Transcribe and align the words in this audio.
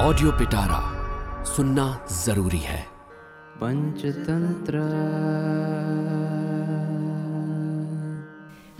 Audio 0.00 0.30
पिटारा 0.32 0.78
सुनना 1.44 1.84
ज़रूरी 2.24 2.58
है। 2.58 2.80
पंचतंत्र। 3.56 4.80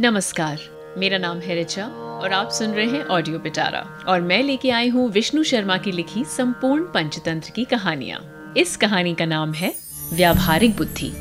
नमस्कार 0.01 0.59
मेरा 0.99 1.19
नाम 1.19 1.39
है 1.39 1.55
रिचा 1.55 1.87
और 1.87 2.33
आप 2.33 2.51
सुन 2.51 2.71
रहे 2.71 2.87
हैं 2.87 3.05
ऑडियो 3.05 3.39
पिटारा 3.39 3.81
और 4.09 4.21
मैं 4.21 4.43
लेके 4.43 4.71
आई 4.71 4.89
हूँ 4.89 5.09
विष्णु 5.11 5.43
शर्मा 5.43 5.77
की 5.77 5.93
लिखी 5.93 6.25
संपूर्ण 6.25 6.85
पंचतंत्र 6.85 7.51
की 7.51 7.65
कहानियाँ। 7.65 8.21
इस 8.57 8.77
कहानी 8.77 9.15
का 9.15 9.25
नाम 9.25 9.53
है 9.53 9.73
व्यावहारिक 10.13 10.77
बुद्धि। 10.77 11.13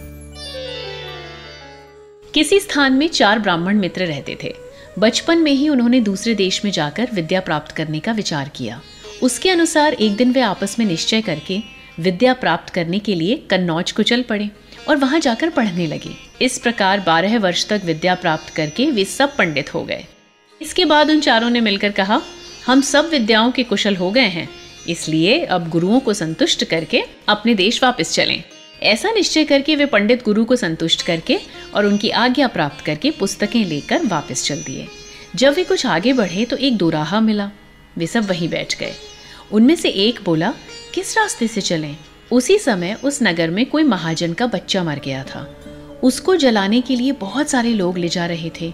किसी 2.34 2.60
स्थान 2.60 2.94
में 2.94 3.08
चार 3.08 3.40
ब्राह्मण 3.40 3.80
मित्र 3.80 4.06
रहते 4.06 4.38
थे। 4.44 4.56
बचपन 5.00 5.38
में 5.38 5.52
ही 5.52 5.70
उन्होंने 5.70 6.02
दूसरे 6.02 6.36
देश 6.36 6.64
में 6.66 6.72
जाकर 6.72 7.08
विद्या 7.14 7.42
प्राप्त 7.42 7.72
करने 7.72 8.00
का 8.00 8.12
विचार 8.12 8.50
किया। 8.50 8.82
उसके 9.24 9.50
अनुसार 9.50 9.94
एक 9.94 10.16
दिन 10.16 10.32
वे 10.32 10.42
आपस 10.42 10.78
में 10.80 10.86
निश्चय 10.86 11.22
करके 11.22 11.60
विद्या 12.00 12.34
प्राप्त 12.34 12.74
करने 12.74 13.00
के 13.00 13.16
लिए 13.16 13.36
कन्नौज 13.50 13.92
को 13.92 14.04
चल 14.04 14.22
पड़े 14.22 14.50
और 14.90 14.98
वहाँ 14.98 15.20
जाकर 15.20 15.50
पढ़ने 15.50 15.88
लगे। 15.88 16.16
इस 16.42 16.58
प्रकार 16.60 17.00
बारह 17.00 17.38
वर्ष 17.40 17.68
तक 17.68 17.82
विद्या 17.86 18.16
प्राप्त 18.16 18.54
करके 18.56 18.90
वे 18.92 19.06
सब 19.06 19.36
पंडित 19.38 19.74
हो 19.74 19.84
गए। 19.84 20.06
इसके 20.62 20.86
बाद 20.86 21.10
उन 21.10 21.20
चारों 21.20 21.50
ने 21.50 21.62
मिलकर 21.62 21.92
कहा, 21.92 22.22
हम 22.68 22.82
सब 22.82 23.10
विद्याओं 23.10 23.52
के 23.52 23.64
कुशल 23.64 23.96
हो 23.96 24.12
गए 24.12 24.28
हैं, 24.28 24.48
इसलिए 24.88 25.44
अब 25.46 25.70
गुरुओं 25.70 26.00
को 26.00 26.14
संतुष्ट 26.14 26.64
करके 26.64 27.04
अपने 27.28 27.56
देश 27.56 27.84
वापस 27.84 28.14
चलें। 28.14 28.44
ऐसा 28.84 29.12
निश्चय 29.12 29.44
करके 29.44 29.76
वे 29.76 29.86
पंडित 29.86 30.24
गुरु 30.24 30.46
को 30.46 30.56
संतुष्ट 30.56 31.02
करके 31.02 31.40
और 31.76 31.86
उनकी 31.86 32.10
आज्ञा 32.10 32.48
प्राप्त 32.48 32.86
करके 32.86 33.12
पुस्तकें 33.12 33.64
लेकर 33.66 34.06
वापस 34.06 34.44
चल 34.46 34.62
दिए। 34.62 34.88
जब 35.36 35.54
वे 35.54 35.64
कुछ 35.64 35.86
आगे 35.86 36.14
बढ़े 36.14 36.46
तो 36.46 36.58
एक 36.58 36.78
दोराहा 36.78 37.20
मिला। 37.20 37.52
वे 37.98 38.08
सब 38.08 38.26
वहीं 38.26 38.50
बैठ 38.50 38.80
गए। 38.80 38.94
उनमें 39.52 39.76
से 39.76 39.90
एक 39.90 40.20
बोला, 40.26 40.54
किस 40.94 41.18
रास्ते 41.18 41.48
से 41.48 41.62
चलें? 41.62 41.96
उसी 42.32 42.58
समय 42.60 42.98
उस 43.04 43.20
नगर 43.24 43.50
में 43.50 43.66
कोई 43.66 43.84
महाजन 43.84 44.34
का 44.34 44.46
बच्चा 44.48 44.84
मर 44.84 45.00
गया 45.00 45.24
था। 45.24 45.48
उसको 46.04 46.36
जलाने 46.36 46.82
के 46.82 46.96
लिए 46.96 47.12
बहुत 47.12 47.50
सारे 47.50 47.70
लोग 47.70 47.98
ले 47.98 48.08
जा 48.08 48.26
रहे 48.26 48.52
थे। 48.62 48.74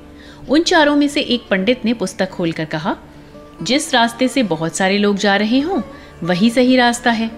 उन 0.49 0.63
चारों 0.63 0.95
में 0.95 1.07
से 1.07 1.21
एक 1.21 1.47
पंडित 1.49 1.85
ने 1.85 1.93
पुस्तक 1.93 2.29
खोलकर 2.29 2.65
कहा, 2.65 2.95
जिस 3.61 3.93
रास्ते 3.93 4.27
से 4.27 4.43
बहुत 4.43 4.75
सारे 4.75 4.97
लोग 4.97 5.17
जा 5.17 5.35
रहे 5.35 5.59
हों, 5.59 5.81
वही 6.23 6.49
सही 6.49 6.75
रास्ता 6.75 7.11
है। 7.11 7.29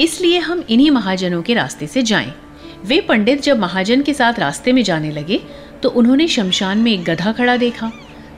इसलिए 0.00 0.38
हम 0.38 0.64
इन्हीं 0.68 0.90
महाजनों 0.90 1.42
के 1.42 1.54
रास्ते 1.54 1.86
से 1.86 2.02
जाएँ। 2.02 2.32
वे 2.84 3.00
पंडित 3.00 3.42
जब 3.42 3.58
महाजन 3.58 4.02
के 4.02 4.14
साथ 4.14 4.38
रास्ते 4.38 4.72
में 4.72 4.82
जाने 4.82 5.10
लगे 5.10 5.40
तो 5.82 5.88
उन्होंने 5.90 6.26
शमशान 6.28 6.78
में 6.78 6.92
एक 6.92 7.04
गधा 7.04 7.32
खड़ा 7.32 7.56
देखा। 7.56 7.90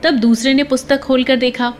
तब 0.02 0.14
दूसरे 0.14 0.54
ने 0.54 0.64
पुस्तक 0.64 1.00
खोलकर 1.00 1.36
देखा 1.36 1.72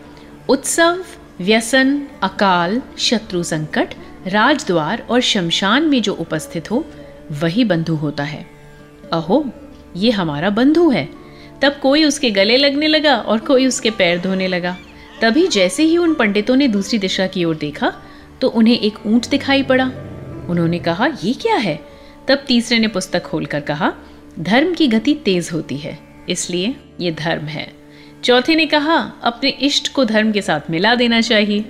उत्सव, 0.48 1.05
व्यसन, 1.41 2.00
अकाल, 2.22 2.80
शत्रु 2.98 3.42
संकट, 3.42 3.94
राजद्वार 4.27 5.06
और 5.11 5.20
शमशान 5.20 5.83
में 5.83 6.00
जो 6.03 6.14
उपस्थित 6.14 6.70
हो, 6.70 6.84
वही 7.33 7.64
बंधु 7.64 7.94
होता 7.94 8.25
है। 8.25 8.47
अहो, 9.12 9.44
ये 9.97 10.11
हमारा 10.11 10.50
बंधु 10.50 10.88
है। 10.91 11.08
तब 11.62 11.78
कोई 11.83 12.05
उसके 12.05 12.30
गले 12.30 12.56
लगने 12.56 12.86
लगा 12.86 13.16
और 13.16 13.38
कोई 13.38 13.66
उसके 13.66 13.91
पैर 13.91 14.20
धोने 14.20 14.48
लगा। 14.48 14.77
तभी 15.22 15.47
जैसे 15.47 15.83
ही 15.83 15.97
उन 15.97 16.14
पंडितों 16.14 16.56
ने 16.56 16.69
दूसरी 16.69 16.98
दिशा 16.98 17.27
की 17.27 17.44
ओर 17.44 17.56
देखा 17.56 17.92
तो 18.41 18.48
उन्हें 18.48 18.78
एक 18.78 19.06
ऊँट 19.06 19.28
दिखाई 19.28 19.62
पड़ा। 19.62 19.84
उन्होंने 20.48 20.78
कहा, 20.78 21.06
ये 21.25 21.33
क्या 21.33 21.56
है? 21.56 21.78
तब 22.28 22.42
तीसरे 22.47 22.78
ने 22.78 22.88
पुस्तक 22.88 23.22
खोलकर 23.22 23.60
कहा, 23.60 23.92
धर्म 24.41 24.75
की 24.75 24.86
गति 24.88 25.14
तेज 25.14 25.50
होती 25.53 25.77
है, 25.77 25.98
इसलिए 26.28 26.75
ये 27.00 27.10
धर्म 27.12 27.44
है। 27.44 27.72
चौथे 28.27 28.55
ने 28.55 28.64
कहा, 28.66 28.94
अपने 29.22 29.48
इष्ट 29.48 29.92
को 29.92 30.05
धर्म 30.05 30.30
के 30.32 30.41
साथ 30.42 30.70
मिला 30.70 30.94
देना 30.94 31.20
चाहिए। 31.20 31.64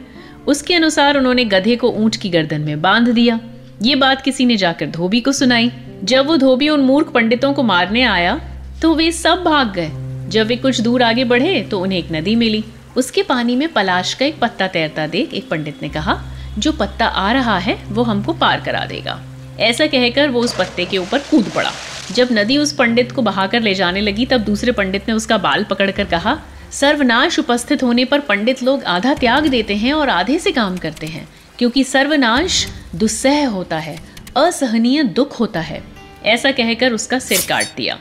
उसके 0.46 0.74
अनुसार 0.74 1.16
उन्होंने 1.16 1.44
गधे 1.44 1.74
को 1.76 1.88
ऊँट 1.88 2.16
की 2.16 2.28
गर्दन 2.28 2.60
में 2.60 2.80
बाँध 2.82 3.08
दिया। 3.08 3.38
ये 3.82 3.94
बात 3.94 4.22
किसी 4.22 4.44
ने 4.46 4.56
जाकर 4.56 4.86
धोबी 4.86 5.20
को 5.20 5.32
सुनाई। 5.32 5.70
जब 6.04 6.26
वो 6.26 6.36
धोबी 6.36 6.68
उन 6.68 6.80
मूर्ख 6.80 7.08
पंडितों 7.08 7.52
को 7.52 7.62
मारने 7.62 8.02
आया 8.02 8.38
तो 8.82 8.94
वे 8.94 9.10
सब 9.12 9.42
भाग 9.44 9.72
गए। 9.72 9.90
जब 10.30 10.46
वे 10.46 10.56
कुछ 10.56 10.80
दूर 10.80 11.02
आगे 11.02 11.24
बढ़े 11.24 11.60
तो 11.62 11.80
उन्हें 11.80 11.98
एक 11.98 12.12
नदी 12.12 12.34
मिली। 12.36 12.64
उसके 12.96 13.22
पानी 13.22 13.56
में 13.56 13.68
पलाश 13.72 14.14
का 14.14 14.26
एक 14.26 14.38
पत्ता 14.40 14.66
तैरता 14.68 15.06
देख 15.06 15.34
एक 15.34 15.48
पंडित 15.48 15.82
ने 15.82 15.88
कहा, 15.88 16.18
जो 16.58 16.72
पत्ता 16.72 17.06
आ 17.06 17.30
रहा 17.32 17.58
है, 17.58 17.78
वो 17.88 18.02
हमको 18.02 18.32
पार 18.34 18.60
करा 18.60 18.84
देगा। 18.86 19.20
ऐसा 19.60 19.86
कहकर 19.86 20.30
वो 20.30 20.40
उस 20.40 20.56
पत्ते 20.58 20.84
के 20.84 20.98
ऊपर 20.98 21.18
कूद 21.20 21.52
पड़ा। 21.54 21.72
जब 22.14 22.28
नदी 22.32 22.56
उस 22.58 22.72
पंडित 22.72 23.12
को 23.12 23.22
बहाकर 23.22 23.62
ले 23.62 23.74
जाने 23.74 24.00
लगी, 24.00 24.26
तब 24.26 24.40
दूसरे 24.40 24.72
पंडित 24.72 25.08
ने 25.08 25.14
उसका 25.14 25.38
बाल 25.38 25.64
पकड़कर 25.64 26.04
कहा, 26.04 26.38
सर्वनाश 26.70 27.38
उपस्थित 27.38 27.82
होने 27.82 28.04
पर 28.04 28.20
पंडित 28.20 28.62
लोग 28.62 28.84
आधा 28.84 29.14
त्याग 29.14 29.46
देते 29.46 29.74
हैं 29.74 29.92
और 29.92 30.08
आधे 30.08 30.38
से 30.38 30.52
काम 30.52 30.76
करते 30.76 31.06
हैं, 31.06 31.28
क्योंकि 31.58 31.84
सर्वनाश 31.84 32.66
दुस्सह 32.94 33.46
होता 33.48 33.78
है, 33.78 33.98
असहनीय 34.36 35.02
दुख 35.02 35.40
होता 35.40 35.60
है। 35.60 35.82
ऐसा 36.24 36.50
कहकर 36.50 36.92
उसका 36.92 37.18
सिर 37.18 37.40
काट 37.48 37.66
दिया। 37.76 37.98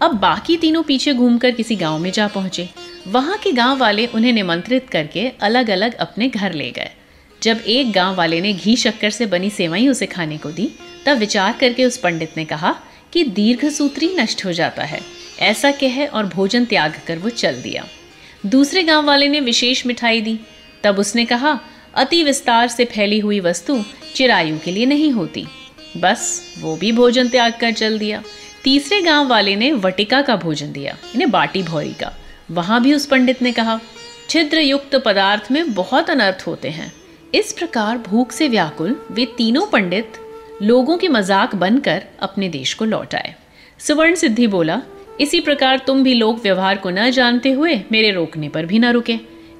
अब 0.00 0.14
बाकी 0.14 0.56
तीनों 0.56 0.82
पीछे 0.82 1.14
घूमकर 1.14 1.50
किसी 1.50 1.76
गाँव 1.76 1.98
में 1.98 2.10
जा 2.12 2.26
पहुँचे। 2.28 2.68
वहाँ 3.08 3.36
के 3.38 3.52
गाँव 3.52 3.78
वाले 3.78 4.06
उन्हें 4.06 4.32
निमंत्रित 4.32 4.88
करके 4.90 5.28
अलग 5.42 5.70
अलग 5.70 5.94
अपने 5.94 6.28
घर 6.28 6.52
ले 6.52 6.70
गए। 6.70 6.90
जब 7.42 7.60
एक 7.66 7.92
गाँव 7.92 8.14
वाले 8.14 8.40
ने 8.40 8.52
घी 8.52 8.76
शक्कर 8.76 9.10
से 9.10 9.26
बनी 9.26 9.50
सेवाई 9.50 9.88
उसे 9.88 10.06
खाने 10.06 10.38
को 10.38 10.50
दी, 10.50 10.70
तब 11.06 11.18
विचार 11.18 11.56
करके 11.60 11.84
उस 11.84 11.96
पंडित 11.96 12.36
ने 12.36 12.44
कहा 12.44 12.74
कि 13.12 13.24
दीर्घ 13.24 13.68
सूत्री 13.68 14.16
नष्ट 14.18 14.44
हो 14.44 14.52
जाता 14.52 14.84
है। 14.84 15.00
ऐसा 15.38 15.70
कह 15.70 16.06
और 16.06 16.26
भोजन 16.26 16.64
त्याग 16.64 17.00
कर 17.06 17.18
वो 17.18 17.28
चल 17.28 17.62
दिया। 17.62 17.86
दूसरे 18.46 18.82
गाँव 18.82 19.06
वाले 19.06 19.28
ने 19.28 19.40
विशेष 19.40 19.86
मिठाई 19.86 20.20
दी। 20.20 20.38
तब 20.84 20.98
उसने 20.98 21.24
कहा, 21.24 21.60
अति 21.94 22.22
विस्तार 22.24 22.68
से 22.68 22.84
फैली 22.84 23.18
हुई 23.18 23.40
वस्तु 23.40 23.84
चिरायु 24.14 24.58
के 24.58 24.70
लिए 24.70 24.86
नहीं 24.86 25.10
होती। 25.10 25.46
बस, 25.96 26.54
वो 26.58 26.76
भी 26.76 26.92
भोजन 26.92 27.28
त्याग 27.28 27.52
कर 27.60 27.72
चल 27.72 27.98
दिया। 27.98 28.22
तीसरे 28.64 29.02
गाँव 29.02 29.28
वाले 29.28 29.56
ने 29.56 29.72
वटिका 29.72 30.22
का 30.22 30.36
भोजन 30.36 30.72
दिया, 30.72 30.96
इन्हें 31.14 31.30
बाटी 31.30 31.62
भौरी 31.62 31.92
का। 31.92 32.12
वहाँ 32.50 32.82
भी 32.82 32.94
उस 32.94 33.06
पंडित 33.06 33.42
ने 33.42 33.52
कहा 33.52 33.80
छिद्र 34.30 34.58
युक्त 34.58 34.94
पदार्थ 34.96 35.50
में 35.50 35.74
बहुत 35.74 36.10
अनर्थ 36.10 36.44
होते 36.46 36.68
हैं। 36.68 36.92
इस 37.34 37.52
प्रकार 37.52 37.98
भूख 37.98 38.32
से 38.32 38.48
व्याकुल 38.48 39.06
वे 39.10 39.24
तीनों 39.24 39.66
पंडित 39.66 40.12
लोगों 40.62 40.96
के 40.98 41.08
मज़ाक 41.08 41.54
बनकर 41.54 42.02
अपने 42.20 42.48
देश 42.48 42.74
को 42.74 42.84
लौट 42.84 43.14
आए। 43.14 43.34
सुवर्ण 43.78 44.14
सिद्धि 44.14 44.46
बोला, 44.46 44.80
इसी 45.20 45.40
प्रकार 45.40 45.78
तुम 45.78 46.02
भी 46.02 46.14
लोक 46.14 46.42
व्यवहार 46.42 46.78
को 46.78 46.90
न 46.90 47.10
जानते 47.10 47.50
हुए 47.50 47.74
मेरे 47.92 48.10
रोकने 48.10 48.48
पर 48.48 48.66
भी 48.66 48.78
न 48.78 48.92
रुके। 48.92 49.18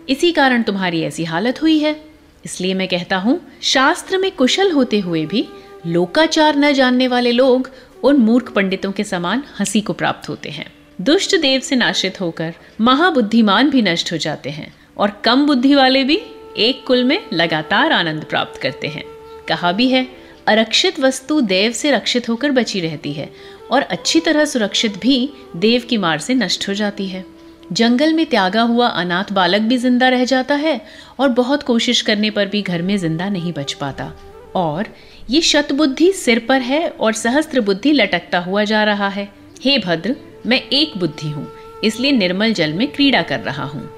इसी 0.08 0.32
कारण 0.32 0.62
तुम्हारी 0.62 1.02
ऐसी 1.02 1.24
हालत 1.24 1.62
हुई 1.62 1.78
है। 1.78 1.96
इसलिए 2.44 2.74
मैं 2.74 2.88
कहता 2.88 3.16
हूँ, 3.16 3.40
शास्त्र 3.62 4.18
में 4.18 4.30
कुशल 4.30 4.70
होते 4.70 5.00
हुए 5.00 5.24
भी 5.26 5.46
लोकाचार 5.86 6.56
न 6.56 6.72
जानने 6.72 7.08
वाले 7.08 7.32
लोग 7.32 7.70
उन 8.04 8.16
मूर्ख 8.16 8.52
पंडितों 8.52 8.92
के 8.92 9.04
समान 9.04 9.42
हँसी 9.60 9.80
को 9.80 9.92
प्राप्त 9.92 10.28
होते 10.28 10.50
हैं। 10.50 10.66
दुष्ट 11.00 11.36
देव 11.36 11.60
से 11.60 11.76
नाशित 11.76 12.20
होकर 12.20 12.54
महाबुद्धिमान 12.80 13.70
भी 13.70 13.82
नष्ट 13.82 14.12
हो 14.12 14.16
जाते 14.16 14.50
हैं 14.50 14.72
और 14.96 15.20
कम 15.24 15.46
बुद्धि 15.46 15.74
वाले 15.74 16.04
भी 16.04 16.20
एक 16.58 16.84
कुल 16.86 17.04
में 17.04 17.18
लगातार 17.32 17.92
आनंद 17.92 18.24
प्राप्त 18.24 18.60
करते 18.60 18.88
हैं। 18.88 19.04
कहा 19.48 19.72
भी 19.72 19.88
है 19.88 20.21
अरक्षित 20.46 20.98
वस्तु 21.00 21.40
देव 21.40 21.72
से 21.72 21.90
रक्षित 21.90 22.28
होकर 22.28 22.50
बची 22.50 22.80
रहती 22.80 23.12
है 23.12 23.28
और 23.70 23.82
अच्छी 23.82 24.20
तरह 24.20 24.44
सुरक्षित 24.44 24.98
भी 24.98 25.28
देव 25.56 25.82
की 25.90 25.96
मार 25.96 26.18
से 26.18 26.34
नष्ट 26.34 26.68
हो 26.68 26.74
जाती 26.74 27.06
है। 27.08 27.24
जंगल 27.72 28.12
में 28.12 28.24
त्यागा 28.26 28.62
हुआ 28.62 28.86
अनाथ 28.88 29.32
बालक 29.32 29.60
भी 29.60 29.76
ज़िंदा 29.78 30.08
रह 30.08 30.24
जाता 30.24 30.54
है 30.54 30.80
और 31.20 31.28
बहुत 31.30 31.62
कोशिश 31.62 32.00
करने 32.02 32.30
पर 32.30 32.46
भी 32.46 32.62
घर 32.62 32.82
में 32.82 32.96
ज़िंदा 32.96 33.28
नहीं 33.28 33.52
बच 33.52 33.72
पाता। 33.72 34.12
और 34.54 34.88
ये 35.30 35.40
शतबुद्धि 35.42 36.12
सिर 36.14 36.38
पर 36.38 36.60
है 36.60 36.88
और 36.88 37.12
सहस्त्र 37.12 37.60
बुद्धि 37.60 37.92
लटकता 37.92 38.38
हुआ 38.38 38.64
जा 38.64 38.82
रहा 38.84 39.08
है। 39.08 39.28
हे 39.62 39.78
भद्र, 39.78 40.16
मैं 40.46 40.60
एक 40.62 40.96
बुद्धि 40.98 41.28
हूँ, 41.28 41.46
इसलिए 41.84 42.12
निर्मल 42.12 42.52
जल 42.52 42.72
में 42.72 42.86
क्रीड़ा 42.92 43.22
कर 43.22 43.40
रहा 43.40 43.64
हूँ। 43.64 43.88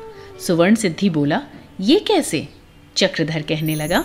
सुवर्ण 0.41 0.75
सिद्धि 0.75 1.10
बोला, 1.10 1.41
ये 1.81 1.99
कैसे? 1.99 2.47
चक्रधर 2.97 3.42
कहने 3.42 3.74
लगा 3.74 4.04